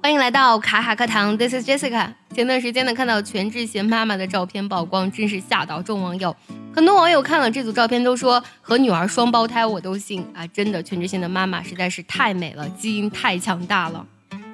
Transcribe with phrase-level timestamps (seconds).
[0.00, 2.08] 欢迎来到卡卡课堂，This is Jessica。
[2.32, 6.34] 前段时间呢，看到全智贤妈妈的照片曝光，真是吓到众网友。
[6.72, 10.46] 很多网友看了这组照片都说和女儿双胞胎我都信啊！
[10.46, 14.06] 真的，全智贤的妈妈实在是太美了，基因太强大了。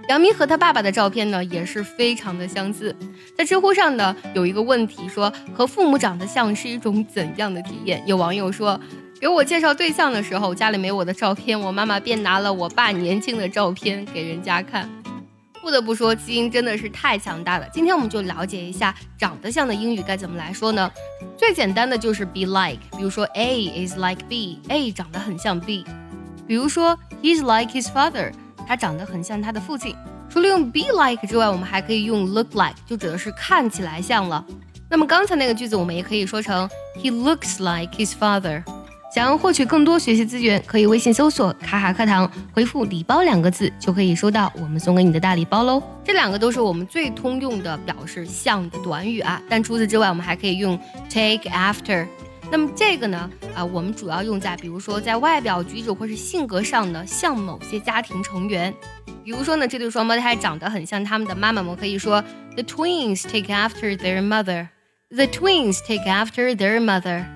[0.08, 2.96] 杨幂和她爸爸的照片呢，也是非常的相似。
[3.36, 8.02] 在知乎上呢，有一个问题说和父母长得像是一种怎样的体验？
[8.06, 8.80] 有网友说。
[9.20, 14.86] 给我介绍对象的时候，家里没我的照片，我妈妈便拿了我爸年轻的照片给人家看。
[15.64, 17.66] 不得不说，基因真的是太强大了。
[17.72, 20.90] 今天我们就了解一下长得像的英语该怎么来说呢？
[21.38, 25.86] 最简单的就是 be like，比如说 A is like B，A 长得很像 B。
[26.46, 28.30] 比如说 he's like his father，
[28.68, 29.96] 他长得很像他的父亲。
[30.28, 34.44] 除了用 be like 之外，我们还可以用 look like，就指的是看起来像了。
[34.90, 38.62] 那么刚才那个句子，我们也可以说成 he looks like his father。
[39.14, 45.80] 想要获取更多学习资源，可以微信搜索“卡卡课堂”，回复“礼包”两个字，就可以收到我们送给你的大礼包喽。
[46.02, 49.40] 这两个都是我们最通用的表示像的短语啊。
[49.48, 50.76] 但除此之外，我们还可以用
[51.08, 52.04] take after。
[52.50, 58.74] 那么这个呢，啊，我们主要用在比如说在外表、举止或是性格上呢，像某些家庭成员。
[59.22, 62.20] 比如说呢，这对双胞胎长得很像他们的妈妈，我们可以说
[62.56, 64.70] The twins take after their mother.
[65.08, 67.26] The twins take after their mother.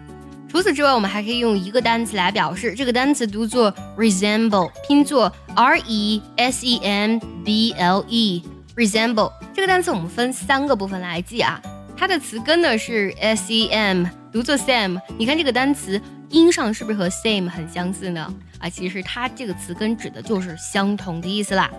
[0.48, 11.60] 除此之外，我们还可以用一个单词来表示，这个单词读作 resemble，拼作 r e s e m b l e，resemble 这个单词我们分三个部分来记啊。
[11.94, 14.98] 它的词根呢是 s e m，读作 same。
[15.18, 18.32] 你看这个单词音上是不是和 same 很相似呢？
[18.58, 21.70] 啊，其实它这个词根指的就是相同的意思啦。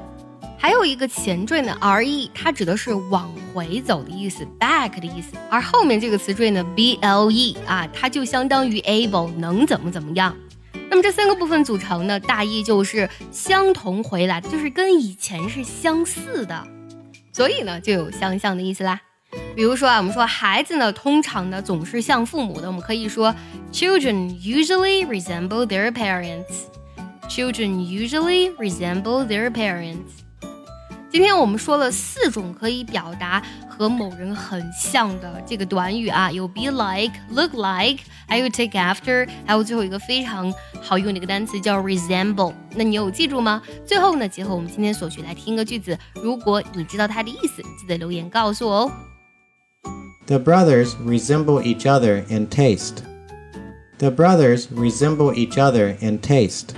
[0.61, 5.37] 还有一个前缀呢，re，它指的是往回走的意思，back 的意思。
[5.49, 10.35] 而后面这个词缀呢，ble 啊，它就相当于 able，能怎么怎么样。
[10.89, 16.67] 那么这三个部分组成呢，大意就是相同回来，就是跟以前是相似的，
[17.31, 18.99] 所以呢就有相像的意思啦。
[19.55, 23.33] 比如说啊，我们说孩子呢，通常呢总是像父母的，我们可以说
[23.71, 26.65] children usually resemble their parents。
[27.29, 30.27] Children usually resemble their parents。
[31.10, 40.52] 今天我们说了四种可以表达和某人很像的这个短语啊，有 be like、look like，还有 take after，还有最后一个非常
[40.82, 42.52] 好用的一个单词叫 resemble。
[42.74, 43.62] 那你有记住吗？
[43.86, 48.92] 最后呢，结合我们今天所学来听个句子，如果你知道它的意思，记得留言告诉我哦。
[50.26, 53.04] The brothers resemble each other in taste.
[53.98, 56.70] The brothers resemble each other in taste.